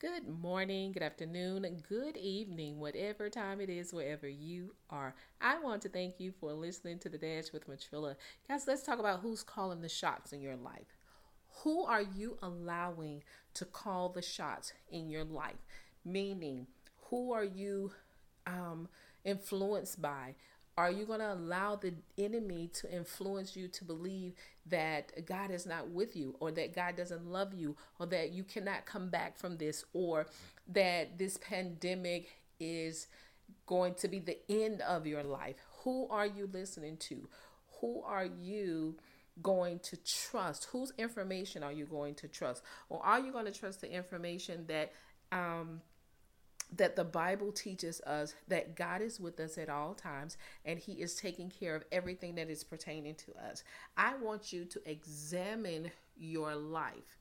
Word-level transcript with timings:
Good 0.00 0.26
morning, 0.26 0.92
good 0.92 1.02
afternoon, 1.02 1.84
good 1.86 2.16
evening, 2.16 2.80
whatever 2.80 3.28
time 3.28 3.60
it 3.60 3.68
is, 3.68 3.92
wherever 3.92 4.26
you 4.26 4.74
are. 4.88 5.14
I 5.42 5.58
want 5.58 5.82
to 5.82 5.90
thank 5.90 6.18
you 6.18 6.32
for 6.40 6.54
listening 6.54 6.98
to 7.00 7.10
the 7.10 7.18
Dash 7.18 7.52
with 7.52 7.68
Matrilla. 7.68 8.16
Guys, 8.48 8.66
let's 8.66 8.82
talk 8.82 8.98
about 8.98 9.20
who's 9.20 9.42
calling 9.42 9.82
the 9.82 9.90
shots 9.90 10.32
in 10.32 10.40
your 10.40 10.56
life. 10.56 10.96
Who 11.64 11.84
are 11.84 12.00
you 12.00 12.38
allowing 12.40 13.24
to 13.52 13.66
call 13.66 14.08
the 14.08 14.22
shots 14.22 14.72
in 14.90 15.10
your 15.10 15.24
life? 15.24 15.66
Meaning, 16.02 16.68
who 17.10 17.32
are 17.34 17.44
you 17.44 17.92
um, 18.46 18.88
influenced 19.22 20.00
by? 20.00 20.34
Are 20.76 20.90
you 20.90 21.04
going 21.04 21.20
to 21.20 21.32
allow 21.32 21.76
the 21.76 21.94
enemy 22.16 22.70
to 22.74 22.94
influence 22.94 23.56
you 23.56 23.68
to 23.68 23.84
believe 23.84 24.34
that 24.66 25.26
God 25.26 25.50
is 25.50 25.66
not 25.66 25.90
with 25.90 26.16
you, 26.16 26.36
or 26.40 26.50
that 26.52 26.74
God 26.74 26.96
doesn't 26.96 27.26
love 27.26 27.52
you, 27.54 27.76
or 27.98 28.06
that 28.06 28.32
you 28.32 28.44
cannot 28.44 28.86
come 28.86 29.08
back 29.08 29.36
from 29.36 29.58
this, 29.58 29.84
or 29.92 30.26
that 30.68 31.18
this 31.18 31.36
pandemic 31.38 32.30
is 32.58 33.08
going 33.66 33.94
to 33.94 34.08
be 34.08 34.18
the 34.20 34.38
end 34.48 34.80
of 34.82 35.06
your 35.06 35.22
life? 35.22 35.56
Who 35.84 36.08
are 36.08 36.26
you 36.26 36.48
listening 36.50 36.96
to? 37.08 37.28
Who 37.80 38.02
are 38.02 38.26
you? 38.26 38.96
going 39.42 39.78
to 39.78 39.96
trust? 39.96 40.66
Whose 40.72 40.92
information 40.98 41.62
are 41.62 41.72
you 41.72 41.86
going 41.86 42.14
to 42.16 42.28
trust? 42.28 42.62
Or 42.88 43.02
are 43.02 43.20
you 43.20 43.32
going 43.32 43.46
to 43.46 43.52
trust 43.52 43.80
the 43.80 43.90
information 43.90 44.66
that 44.66 44.92
um, 45.32 45.80
that 46.76 46.96
the 46.96 47.04
Bible 47.04 47.52
teaches 47.52 48.00
us 48.02 48.34
that 48.48 48.76
God 48.76 49.02
is 49.02 49.18
with 49.18 49.40
us 49.40 49.58
at 49.58 49.68
all 49.68 49.94
times 49.94 50.36
and 50.64 50.78
He 50.78 50.92
is 50.92 51.14
taking 51.16 51.50
care 51.50 51.74
of 51.74 51.84
everything 51.90 52.34
that 52.36 52.50
is 52.50 52.64
pertaining 52.64 53.14
to 53.16 53.32
us. 53.48 53.64
I 53.96 54.14
want 54.16 54.52
you 54.52 54.64
to 54.66 54.90
examine 54.90 55.90
your 56.16 56.54
life 56.54 57.18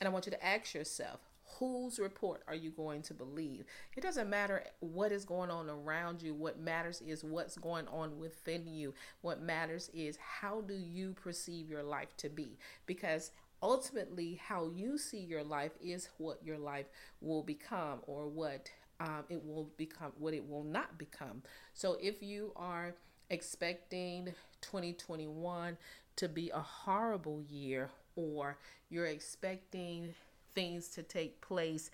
and 0.00 0.08
I 0.08 0.10
want 0.10 0.26
you 0.26 0.32
to 0.32 0.44
ask 0.44 0.74
yourself, 0.74 1.20
whose 1.58 2.00
report 2.00 2.42
are 2.48 2.56
you 2.56 2.70
going 2.70 3.02
to 3.02 3.14
believe? 3.14 3.64
It 3.96 4.02
doesn't 4.02 4.28
matter 4.28 4.64
what 4.80 5.12
is 5.12 5.24
going 5.24 5.50
on 5.50 5.70
around 5.70 6.22
you. 6.22 6.34
What 6.34 6.58
matters 6.58 7.00
is 7.00 7.22
what's 7.22 7.56
going 7.56 7.86
on 7.88 8.18
within 8.18 8.66
you. 8.66 8.94
What 9.20 9.42
matters 9.42 9.90
is 9.94 10.16
how 10.16 10.62
do 10.62 10.74
you 10.74 11.12
perceive 11.12 11.70
your 11.70 11.82
life 11.84 12.16
to 12.16 12.28
be? 12.28 12.58
Because 12.86 13.30
ultimately 13.62 14.40
how 14.44 14.68
you 14.74 14.98
see 14.98 15.20
your 15.20 15.44
life 15.44 15.72
is 15.82 16.08
what 16.18 16.38
your 16.44 16.58
life 16.58 16.86
will 17.20 17.42
become 17.42 18.00
or 18.06 18.26
what 18.26 18.70
um, 19.00 19.24
it 19.28 19.44
will 19.44 19.70
become 19.76 20.12
what 20.18 20.34
it 20.34 20.48
will 20.48 20.64
not 20.64 20.98
become 20.98 21.42
so 21.72 21.96
if 22.00 22.22
you 22.22 22.52
are 22.56 22.94
expecting 23.30 24.26
2021 24.60 25.76
to 26.16 26.28
be 26.28 26.50
a 26.50 26.60
horrible 26.60 27.42
year 27.48 27.90
or 28.16 28.58
you're 28.90 29.06
expecting 29.06 30.14
things 30.54 30.88
to 30.88 31.02
take 31.02 31.40
place 31.40 31.90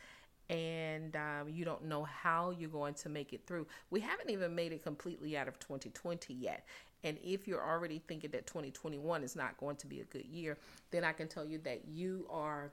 and 0.51 1.15
um, 1.15 1.49
you 1.49 1.65
don't 1.65 1.85
know 1.85 2.05
how 2.05 2.51
you're 2.51 2.71
going 2.71 2.95
to 2.95 3.09
make 3.09 3.33
it 3.33 3.47
through. 3.47 3.67
We 3.91 4.01
haven't 4.01 4.31
even 4.31 4.55
made 4.55 4.73
it 4.73 4.83
completely 4.83 5.37
out 5.37 5.47
of 5.47 5.59
2020 5.59 6.33
yet. 6.33 6.65
And 7.05 7.19
if 7.23 7.47
you're 7.47 7.65
already 7.65 8.03
thinking 8.07 8.31
that 8.31 8.47
2021 8.47 9.23
is 9.23 9.37
not 9.37 9.57
going 9.59 9.77
to 9.77 9.87
be 9.87 10.01
a 10.01 10.05
good 10.05 10.27
year, 10.27 10.59
then 10.91 11.05
I 11.05 11.13
can 11.13 11.29
tell 11.29 11.45
you 11.45 11.59
that 11.59 11.87
you 11.87 12.27
are 12.31 12.73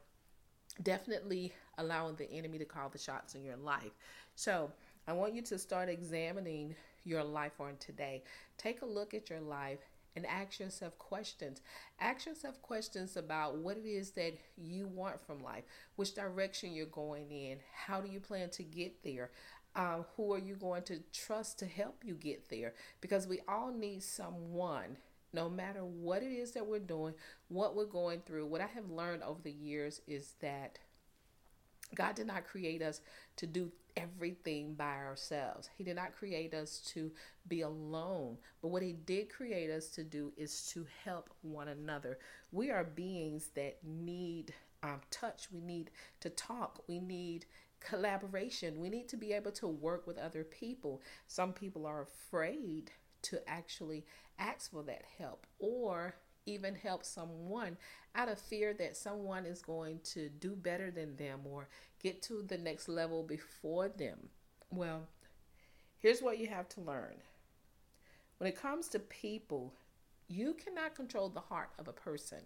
definitely 0.83 1.53
allowing 1.77 2.15
the 2.15 2.29
enemy 2.31 2.57
to 2.57 2.65
call 2.65 2.89
the 2.89 2.97
shots 2.97 3.35
in 3.35 3.43
your 3.43 3.57
life. 3.57 3.91
So 4.35 4.71
I 5.07 5.13
want 5.13 5.33
you 5.33 5.41
to 5.43 5.57
start 5.57 5.89
examining 5.89 6.75
your 7.03 7.23
life 7.23 7.59
on 7.59 7.77
today. 7.79 8.23
Take 8.57 8.81
a 8.81 8.85
look 8.85 9.13
at 9.13 9.29
your 9.29 9.41
life 9.41 9.79
and 10.15 10.25
ask 10.25 10.59
yourself 10.59 10.97
questions. 10.97 11.61
Ask 11.99 12.25
yourself 12.25 12.61
questions 12.61 13.17
about 13.17 13.57
what 13.57 13.77
it 13.77 13.85
is 13.85 14.11
that 14.11 14.33
you 14.57 14.87
want 14.87 15.21
from 15.25 15.43
life, 15.43 15.63
which 15.97 16.15
direction 16.15 16.73
you're 16.73 16.85
going 16.87 17.29
in, 17.31 17.57
how 17.73 18.01
do 18.01 18.09
you 18.09 18.19
plan 18.19 18.49
to 18.51 18.63
get 18.63 19.03
there, 19.03 19.29
um, 19.75 20.05
who 20.15 20.33
are 20.33 20.39
you 20.39 20.55
going 20.55 20.83
to 20.83 20.99
trust 21.11 21.59
to 21.59 21.65
help 21.65 22.03
you 22.03 22.15
get 22.15 22.49
there? 22.49 22.73
Because 23.01 23.27
we 23.27 23.41
all 23.47 23.71
need 23.71 24.03
someone, 24.03 24.97
no 25.33 25.49
matter 25.49 25.83
what 25.83 26.23
it 26.23 26.31
is 26.31 26.51
that 26.51 26.65
we're 26.65 26.79
doing, 26.79 27.13
what 27.49 27.75
we're 27.75 27.85
going 27.85 28.21
through. 28.25 28.45
What 28.47 28.61
I 28.61 28.67
have 28.67 28.89
learned 28.89 29.23
over 29.23 29.41
the 29.41 29.51
years 29.51 30.01
is 30.07 30.35
that 30.41 30.79
God 31.93 32.15
did 32.15 32.27
not 32.27 32.45
create 32.47 32.81
us 32.81 33.01
to 33.37 33.45
do 33.45 33.71
everything 33.95 34.73
by 34.73 34.95
ourselves. 34.95 35.69
He 35.77 35.83
did 35.83 35.95
not 35.95 36.15
create 36.15 36.53
us 36.53 36.79
to 36.93 37.11
be 37.47 37.61
alone. 37.61 38.37
But 38.61 38.69
what 38.69 38.81
He 38.81 38.93
did 38.93 39.29
create 39.29 39.69
us 39.69 39.87
to 39.89 40.03
do 40.03 40.33
is 40.37 40.67
to 40.73 40.85
help 41.03 41.29
one 41.41 41.67
another. 41.67 42.17
We 42.51 42.71
are 42.71 42.83
beings 42.83 43.49
that 43.55 43.77
need 43.83 44.53
um, 44.83 45.01
touch. 45.11 45.47
We 45.51 45.61
need 45.61 45.91
to 46.21 46.29
talk. 46.29 46.83
We 46.87 46.99
need 46.99 47.45
collaboration. 47.79 48.79
We 48.79 48.89
need 48.89 49.07
to 49.09 49.17
be 49.17 49.33
able 49.33 49.51
to 49.53 49.67
work 49.67 50.07
with 50.07 50.17
other 50.17 50.43
people. 50.43 51.01
Some 51.27 51.53
people 51.53 51.85
are 51.85 52.01
afraid 52.01 52.91
to 53.23 53.49
actually 53.49 54.05
ask 54.37 54.71
for 54.71 54.83
that 54.83 55.03
help 55.17 55.45
or 55.59 56.15
even 56.45 56.75
help 56.75 57.03
someone 57.03 57.77
out 58.13 58.29
of 58.29 58.39
fear 58.39 58.73
that 58.75 58.95
someone 58.95 59.45
is 59.45 59.61
going 59.61 59.99
to 60.03 60.29
do 60.29 60.55
better 60.55 60.91
than 60.91 61.15
them 61.15 61.39
or 61.45 61.67
get 62.01 62.21
to 62.21 62.43
the 62.47 62.57
next 62.57 62.87
level 62.87 63.23
before 63.23 63.89
them. 63.89 64.29
Well, 64.69 65.07
here's 65.99 66.21
what 66.21 66.37
you 66.37 66.47
have 66.47 66.69
to 66.69 66.81
learn 66.81 67.15
when 68.37 68.49
it 68.49 68.61
comes 68.61 68.89
to 68.89 68.99
people, 68.99 69.73
you 70.27 70.53
cannot 70.53 70.95
control 70.95 71.29
the 71.29 71.39
heart 71.39 71.69
of 71.77 71.87
a 71.87 71.93
person. 71.93 72.39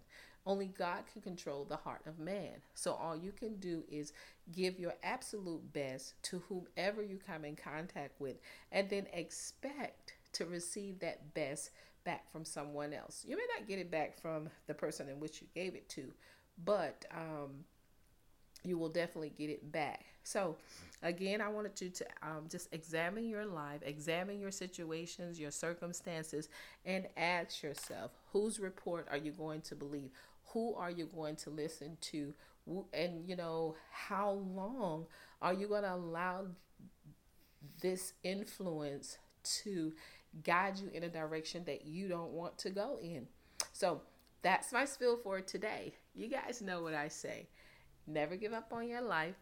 Only 0.45 0.67
God 0.67 1.03
can 1.11 1.21
control 1.21 1.65
the 1.65 1.77
heart 1.77 2.01
of 2.05 2.19
man. 2.19 2.61
So 2.73 2.93
all 2.93 3.15
you 3.15 3.31
can 3.31 3.57
do 3.57 3.83
is 3.89 4.13
give 4.51 4.79
your 4.79 4.93
absolute 5.03 5.73
best 5.73 6.21
to 6.23 6.41
whomever 6.49 7.03
you 7.03 7.19
come 7.25 7.45
in 7.45 7.55
contact 7.55 8.19
with 8.19 8.37
and 8.71 8.89
then 8.89 9.07
expect 9.13 10.13
to 10.33 10.45
receive 10.45 10.99
that 10.99 11.33
best 11.33 11.71
back 12.03 12.31
from 12.31 12.45
someone 12.45 12.93
else. 12.93 13.25
You 13.27 13.35
may 13.35 13.45
not 13.57 13.67
get 13.67 13.79
it 13.79 13.91
back 13.91 14.19
from 14.19 14.49
the 14.67 14.73
person 14.73 15.09
in 15.09 15.19
which 15.19 15.41
you 15.41 15.47
gave 15.53 15.75
it 15.75 15.89
to, 15.89 16.13
but 16.63 17.05
um, 17.11 17.65
you 18.63 18.77
will 18.77 18.89
definitely 18.89 19.31
get 19.37 19.49
it 19.49 19.71
back. 19.71 20.05
So, 20.23 20.57
again, 21.01 21.41
I 21.41 21.47
wanted 21.49 21.79
you 21.81 21.89
to 21.89 22.05
um, 22.21 22.45
just 22.49 22.73
examine 22.73 23.27
your 23.27 23.45
life, 23.45 23.81
examine 23.83 24.39
your 24.39 24.51
situations, 24.51 25.39
your 25.39 25.51
circumstances, 25.51 26.49
and 26.85 27.07
ask 27.17 27.63
yourself 27.63 28.11
whose 28.31 28.59
report 28.59 29.07
are 29.09 29.17
you 29.17 29.31
going 29.31 29.61
to 29.61 29.75
believe? 29.75 30.11
Who 30.53 30.75
are 30.75 30.91
you 30.91 31.05
going 31.05 31.35
to 31.37 31.49
listen 31.49 31.97
to? 32.01 32.33
And, 32.93 33.27
you 33.27 33.35
know, 33.35 33.75
how 33.91 34.31
long 34.31 35.05
are 35.41 35.53
you 35.53 35.67
going 35.67 35.83
to 35.83 35.93
allow 35.93 36.47
this 37.81 38.13
influence 38.23 39.17
to 39.63 39.93
guide 40.43 40.77
you 40.77 40.89
in 40.93 41.03
a 41.03 41.09
direction 41.09 41.63
that 41.65 41.85
you 41.85 42.07
don't 42.07 42.31
want 42.31 42.57
to 42.59 42.69
go 42.69 42.99
in? 43.01 43.27
So, 43.73 44.01
that's 44.41 44.71
my 44.71 44.85
spiel 44.85 45.17
for 45.17 45.41
today. 45.41 45.93
You 46.15 46.27
guys 46.27 46.61
know 46.61 46.81
what 46.81 46.93
I 46.93 47.09
say. 47.09 47.47
Never 48.09 48.35
give 48.35 48.53
up 48.53 48.73
on 48.73 48.87
your 48.87 49.01
life, 49.01 49.35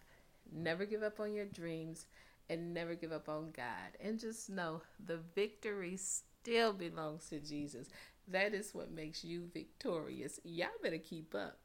never 0.51 0.85
give 0.85 1.01
up 1.01 1.19
on 1.19 1.33
your 1.33 1.45
dreams, 1.45 2.05
and 2.49 2.73
never 2.73 2.95
give 2.95 3.11
up 3.11 3.29
on 3.29 3.51
God. 3.55 3.97
And 4.01 4.19
just 4.19 4.49
know 4.49 4.81
the 5.05 5.19
victory 5.35 5.97
still 5.97 6.73
belongs 6.73 7.29
to 7.29 7.39
Jesus. 7.39 7.87
That 8.27 8.53
is 8.53 8.75
what 8.75 8.91
makes 8.91 9.23
you 9.23 9.49
victorious. 9.53 10.39
Y'all 10.43 10.67
better 10.83 10.97
keep 10.97 11.33
up. 11.33 11.59